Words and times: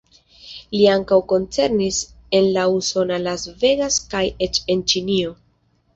Li 0.75 0.87
ankaŭ 0.93 1.17
koncertis 1.33 1.99
en 2.39 2.47
la 2.55 2.63
usona 2.79 3.19
Las 3.27 3.47
Vegas 3.65 4.03
kaj 4.15 4.27
eĉ 4.47 4.63
en 4.77 4.83
Ĉinio. 4.95 5.37